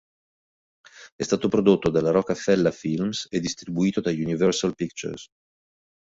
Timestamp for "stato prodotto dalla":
1.23-2.09